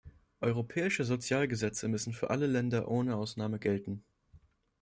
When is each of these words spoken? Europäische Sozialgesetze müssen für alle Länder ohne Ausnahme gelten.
Europäische 0.39 1.03
Sozialgesetze 1.03 1.87
müssen 1.87 2.11
für 2.11 2.31
alle 2.31 2.47
Länder 2.47 2.87
ohne 2.87 3.15
Ausnahme 3.15 3.59
gelten. 3.59 4.03